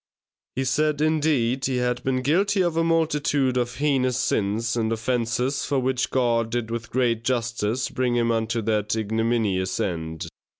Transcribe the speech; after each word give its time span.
He 0.55 0.63
said, 0.63 0.99
indeed, 0.99 1.65
he 1.65 1.75
had 1.77 2.03
been 2.03 2.23
guilty 2.23 2.63
of 2.63 2.75
a 2.75 2.83
multitude 2.83 3.55
of 3.55 3.75
heinous 3.75 4.17
sins 4.17 4.75
and 4.75 4.91
offences 4.91 5.63
for 5.63 5.77
which 5.77 6.09
God 6.09 6.49
did 6.49 6.71
with 6.71 6.89
great 6.89 7.23
justice 7.23 7.87
bring 7.87 8.15
him 8.15 8.31
unto 8.31 8.63
that 8.63 8.95
ignominious 8.95 9.79
end. 9.79 10.25